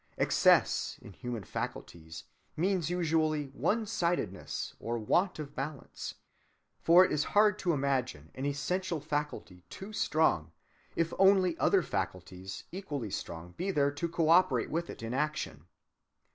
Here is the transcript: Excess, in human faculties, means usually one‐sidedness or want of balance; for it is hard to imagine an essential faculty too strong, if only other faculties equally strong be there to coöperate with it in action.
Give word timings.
Excess, 0.17 0.97
in 1.03 1.13
human 1.13 1.43
faculties, 1.43 2.23
means 2.57 2.89
usually 2.89 3.49
one‐sidedness 3.49 4.73
or 4.79 4.97
want 4.97 5.37
of 5.37 5.53
balance; 5.53 6.15
for 6.79 7.05
it 7.05 7.11
is 7.11 7.23
hard 7.35 7.59
to 7.59 7.71
imagine 7.71 8.31
an 8.33 8.43
essential 8.43 8.99
faculty 8.99 9.63
too 9.69 9.93
strong, 9.93 10.51
if 10.95 11.13
only 11.19 11.55
other 11.59 11.83
faculties 11.83 12.63
equally 12.71 13.11
strong 13.11 13.51
be 13.57 13.69
there 13.69 13.91
to 13.91 14.09
coöperate 14.09 14.69
with 14.69 14.89
it 14.89 15.03
in 15.03 15.13
action. 15.13 15.65